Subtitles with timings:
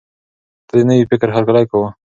[0.69, 1.89] ده د نوي فکر هرکلی کاوه.